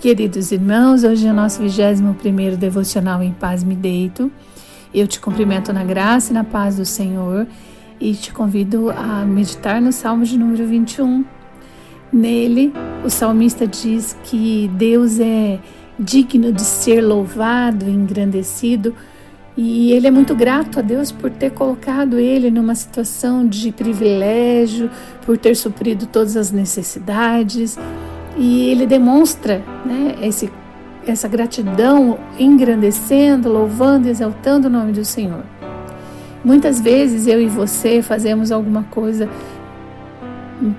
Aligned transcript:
Queridos 0.00 0.52
irmãos, 0.52 1.02
hoje 1.02 1.26
é 1.26 1.30
o 1.32 1.34
nosso 1.34 1.60
21 1.60 2.56
devocional 2.56 3.20
em 3.20 3.32
paz 3.32 3.64
me 3.64 3.74
deito. 3.74 4.30
Eu 4.94 5.08
te 5.08 5.18
cumprimento 5.18 5.72
na 5.72 5.82
graça 5.82 6.30
e 6.30 6.34
na 6.34 6.44
paz 6.44 6.76
do 6.76 6.84
Senhor 6.84 7.48
e 8.00 8.14
te 8.14 8.32
convido 8.32 8.90
a 8.90 9.24
meditar 9.24 9.82
no 9.82 9.92
Salmo 9.92 10.24
de 10.24 10.38
número 10.38 10.64
21. 10.64 11.24
Nele, 12.12 12.72
o 13.04 13.10
salmista 13.10 13.66
diz 13.66 14.16
que 14.22 14.70
Deus 14.74 15.18
é 15.18 15.58
digno 15.98 16.52
de 16.52 16.62
ser 16.62 17.00
louvado 17.00 17.90
engrandecido 17.90 18.94
e 19.56 19.90
ele 19.90 20.06
é 20.06 20.12
muito 20.12 20.32
grato 20.36 20.78
a 20.78 20.82
Deus 20.82 21.10
por 21.10 21.28
ter 21.28 21.50
colocado 21.50 22.20
ele 22.20 22.52
numa 22.52 22.76
situação 22.76 23.44
de 23.44 23.72
privilégio, 23.72 24.88
por 25.26 25.36
ter 25.36 25.56
suprido 25.56 26.06
todas 26.06 26.36
as 26.36 26.52
necessidades 26.52 27.76
e 28.38 28.70
ele 28.70 28.86
demonstra 28.86 29.62
né, 29.84 30.14
esse, 30.22 30.50
essa 31.04 31.26
gratidão, 31.26 32.18
engrandecendo, 32.38 33.52
louvando, 33.52 34.08
exaltando 34.08 34.68
o 34.68 34.70
nome 34.70 34.92
do 34.92 35.04
Senhor. 35.04 35.42
Muitas 36.44 36.80
vezes 36.80 37.26
eu 37.26 37.42
e 37.42 37.48
você 37.48 38.00
fazemos 38.00 38.52
alguma 38.52 38.84
coisa 38.84 39.28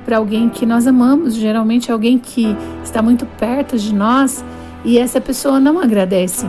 para 0.05 0.17
alguém 0.17 0.47
que 0.49 0.65
nós 0.65 0.87
amamos, 0.87 1.35
geralmente 1.35 1.91
alguém 1.91 2.17
que 2.17 2.55
está 2.83 3.01
muito 3.01 3.25
perto 3.25 3.77
de 3.77 3.93
nós 3.93 4.43
e 4.85 4.97
essa 4.97 5.19
pessoa 5.19 5.59
não 5.59 5.79
agradece. 5.79 6.47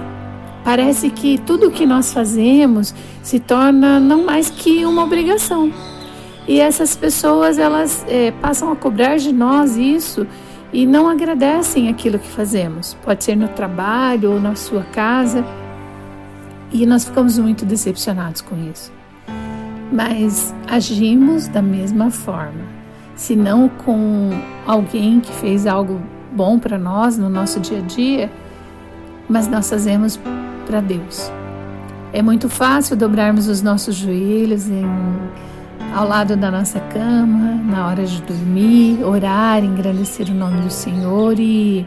Parece 0.63 1.11
que 1.11 1.39
tudo 1.39 1.69
o 1.69 1.71
que 1.71 1.87
nós 1.87 2.13
fazemos 2.13 2.95
se 3.23 3.41
torna 3.41 3.99
não 3.99 4.25
mais 4.25 4.49
que 4.49 4.85
uma 4.85 5.03
obrigação. 5.03 5.73
E 6.47 6.61
essas 6.61 6.95
pessoas 6.95 7.59
elas 7.59 8.05
é, 8.09 8.31
passam 8.31 8.71
a 8.71 8.77
cobrar 8.77 9.17
de 9.17 9.33
nós 9.33 9.77
isso 9.77 10.27
e 10.73 10.87
não 10.87 11.09
agradecem 11.09 11.89
aquilo 11.89 12.19
que 12.19 12.29
fazemos. 12.29 12.95
Pode 13.03 13.25
ser 13.25 13.37
no 13.37 13.49
trabalho 13.49 14.33
ou 14.33 14.41
na 14.41 14.55
sua 14.55 14.83
casa. 14.85 15.45
E 16.73 16.87
nós 16.87 17.05
ficamos 17.05 17.39
muito 17.39 17.65
decepcionados 17.65 18.41
com 18.41 18.57
isso. 18.71 18.93
Mas 19.93 20.55
agimos 20.69 21.49
da 21.49 21.61
mesma 21.61 22.11
forma. 22.11 22.63
Se 23.17 23.35
não 23.35 23.69
com 23.69 24.31
alguém 24.67 25.21
que 25.21 25.33
fez 25.33 25.67
algo 25.67 26.01
bom 26.33 26.59
para 26.59 26.79
nós 26.79 27.19
no 27.19 27.29
nosso 27.29 27.59
dia 27.59 27.79
a 27.79 27.83
dia, 27.83 28.31
mas 29.29 29.49
nós 29.49 29.69
fazemos 29.69 30.19
para 30.67 30.81
Deus. 30.81 31.31
É 32.13 32.23
muito 32.23 32.49
fácil 32.49 32.97
dobrarmos 32.97 33.49
os 33.49 33.63
nossos 33.63 33.97
joelhos 33.97 34.69
em 34.69 34.85
ao 35.95 36.07
lado 36.07 36.37
da 36.37 36.51
nossa 36.51 36.81
cama, 36.81 37.55
na 37.65 37.87
hora 37.87 38.05
de 38.05 38.23
dormir, 38.23 39.03
orar, 39.05 39.65
engrandecer 39.65 40.29
o 40.29 40.35
nome 40.35 40.61
do 40.61 40.71
Senhor 40.71 41.39
e 41.39 41.87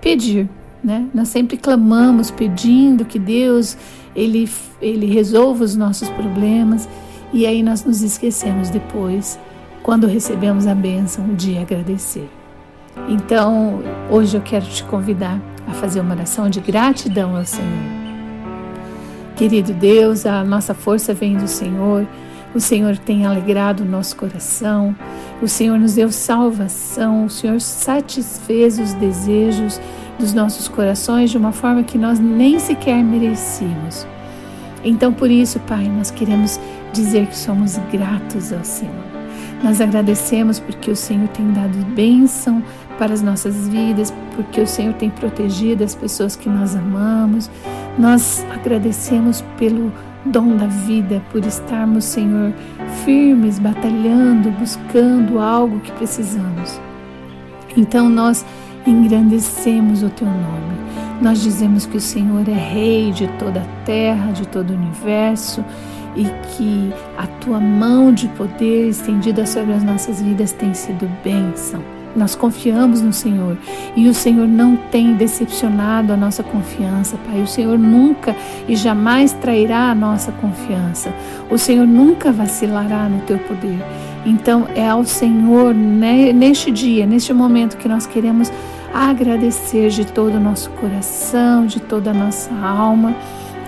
pedir, 0.00 0.48
né? 0.82 1.06
Nós 1.14 1.28
sempre 1.28 1.56
clamamos 1.56 2.30
pedindo 2.30 3.04
que 3.04 3.18
Deus 3.18 3.76
ele 4.14 4.48
ele 4.80 5.06
resolva 5.06 5.64
os 5.64 5.74
nossos 5.74 6.08
problemas 6.10 6.88
e 7.32 7.46
aí 7.46 7.62
nós 7.62 7.84
nos 7.84 8.02
esquecemos 8.02 8.70
depois, 8.70 9.38
quando 9.82 10.06
recebemos 10.06 10.66
a 10.66 10.74
bênção, 10.74 11.34
de 11.34 11.58
agradecer. 11.58 12.28
Então, 13.08 13.82
hoje 14.10 14.36
eu 14.36 14.40
quero 14.40 14.64
te 14.66 14.84
convidar 14.84 15.40
a 15.66 15.72
fazer 15.72 16.00
uma 16.00 16.14
oração 16.14 16.48
de 16.48 16.60
gratidão 16.60 17.36
ao 17.36 17.44
Senhor. 17.44 18.04
Querido 19.36 19.72
Deus, 19.72 20.24
a 20.26 20.44
nossa 20.44 20.74
força 20.74 21.12
vem 21.12 21.36
do 21.36 21.48
Senhor. 21.48 22.06
O 22.54 22.60
Senhor 22.60 22.96
tem 22.96 23.26
alegrado 23.26 23.82
o 23.82 23.86
nosso 23.86 24.14
coração, 24.14 24.94
o 25.42 25.48
Senhor 25.48 25.76
nos 25.76 25.94
deu 25.94 26.12
salvação, 26.12 27.24
o 27.24 27.30
Senhor 27.30 27.60
satisfez 27.60 28.78
os 28.78 28.94
desejos 28.94 29.80
dos 30.18 30.32
nossos 30.32 30.68
corações 30.68 31.30
de 31.30 31.36
uma 31.36 31.50
forma 31.50 31.82
que 31.82 31.98
nós 31.98 32.20
nem 32.20 32.60
sequer 32.60 33.02
merecíamos. 33.02 34.06
Então, 34.84 35.12
por 35.12 35.30
isso, 35.30 35.58
Pai, 35.60 35.88
nós 35.88 36.12
queremos 36.12 36.60
dizer 36.92 37.26
que 37.26 37.36
somos 37.36 37.76
gratos 37.90 38.52
ao 38.52 38.62
Senhor. 38.62 39.14
Nós 39.62 39.80
agradecemos 39.80 40.60
porque 40.60 40.90
o 40.90 40.96
Senhor 40.96 41.26
tem 41.28 41.50
dado 41.52 41.76
bênção 41.94 42.62
para 42.98 43.12
as 43.12 43.22
nossas 43.22 43.66
vidas, 43.66 44.12
porque 44.36 44.60
o 44.60 44.66
Senhor 44.66 44.92
tem 44.94 45.10
protegido 45.10 45.82
as 45.82 45.94
pessoas 45.94 46.36
que 46.36 46.48
nós 46.48 46.76
amamos. 46.76 47.50
Nós 47.98 48.46
agradecemos 48.52 49.42
pelo 49.56 49.90
dom 50.26 50.56
da 50.56 50.66
vida, 50.66 51.22
por 51.30 51.44
estarmos, 51.44 52.04
Senhor, 52.04 52.52
firmes, 53.04 53.58
batalhando, 53.58 54.50
buscando 54.52 55.38
algo 55.38 55.80
que 55.80 55.92
precisamos. 55.92 56.80
Então 57.76 58.08
nós 58.08 58.44
engrandecemos 58.86 60.02
o 60.02 60.10
teu 60.10 60.26
nome. 60.26 60.74
Nós 61.20 61.40
dizemos 61.40 61.86
que 61.86 61.96
o 61.96 62.00
Senhor 62.00 62.48
é 62.48 62.52
rei 62.52 63.12
de 63.12 63.28
toda 63.38 63.60
a 63.60 63.84
terra, 63.84 64.32
de 64.32 64.46
todo 64.48 64.70
o 64.70 64.74
universo 64.74 65.64
e 66.16 66.24
que 66.24 66.92
a 67.18 67.26
tua 67.26 67.58
mão 67.58 68.12
de 68.12 68.28
poder 68.28 68.88
estendida 68.88 69.46
sobre 69.46 69.72
as 69.72 69.82
nossas 69.82 70.22
vidas 70.22 70.52
tem 70.52 70.72
sido 70.74 71.08
bênção. 71.22 71.82
Nós 72.16 72.34
confiamos 72.34 73.00
no 73.00 73.12
Senhor 73.12 73.56
e 73.96 74.08
o 74.08 74.14
Senhor 74.14 74.46
não 74.46 74.76
tem 74.76 75.14
decepcionado 75.14 76.12
a 76.12 76.16
nossa 76.16 76.42
confiança, 76.42 77.16
Pai. 77.26 77.42
O 77.42 77.46
Senhor 77.46 77.78
nunca 77.78 78.36
e 78.68 78.76
jamais 78.76 79.32
trairá 79.32 79.90
a 79.90 79.94
nossa 79.94 80.30
confiança. 80.32 81.12
O 81.50 81.58
Senhor 81.58 81.86
nunca 81.86 82.32
vacilará 82.32 83.08
no 83.08 83.20
teu 83.22 83.38
poder. 83.38 83.82
Então 84.24 84.66
é 84.74 84.88
ao 84.88 85.04
Senhor 85.04 85.74
né, 85.74 86.32
neste 86.32 86.70
dia, 86.70 87.04
neste 87.06 87.32
momento 87.32 87.76
que 87.76 87.88
nós 87.88 88.06
queremos 88.06 88.50
agradecer 88.92 89.90
de 89.90 90.04
todo 90.06 90.36
o 90.36 90.40
nosso 90.40 90.70
coração, 90.70 91.66
de 91.66 91.80
toda 91.80 92.10
a 92.10 92.14
nossa 92.14 92.54
alma. 92.54 93.14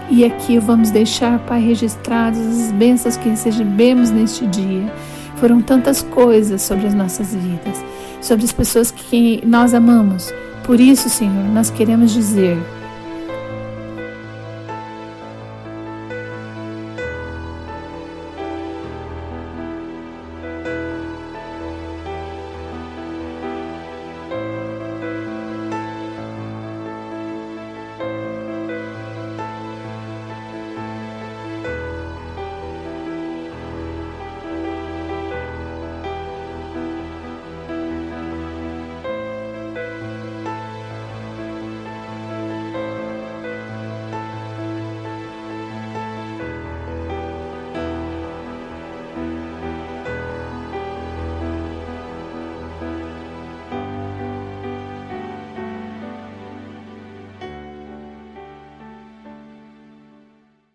E 0.08 0.24
aqui 0.24 0.56
vamos 0.58 0.92
deixar, 0.92 1.40
Pai, 1.40 1.60
registradas 1.60 2.38
as 2.38 2.72
bênçãos 2.72 3.16
que 3.16 3.28
recebemos 3.28 4.10
neste 4.10 4.46
dia. 4.46 4.84
Foram 5.36 5.60
tantas 5.60 6.02
coisas 6.02 6.62
sobre 6.62 6.86
as 6.86 6.94
nossas 6.94 7.34
vidas 7.34 7.84
sobre 8.26 8.44
as 8.44 8.52
pessoas 8.52 8.91
que 8.91 9.42
nós 9.47 9.72
amamos. 9.72 10.32
Por 10.64 10.80
isso, 10.80 11.08
Senhor, 11.08 11.44
nós 11.50 11.70
queremos 11.70 12.12
dizer 12.12 12.58